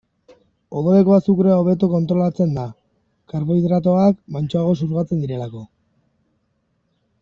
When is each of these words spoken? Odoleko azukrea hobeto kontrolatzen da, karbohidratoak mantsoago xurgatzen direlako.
Odoleko 0.79 1.13
azukrea 1.17 1.57
hobeto 1.63 1.89
kontrolatzen 1.91 2.57
da, 2.59 2.65
karbohidratoak 3.35 4.19
mantsoago 4.37 4.77
xurgatzen 4.83 5.23
direlako. 5.27 5.67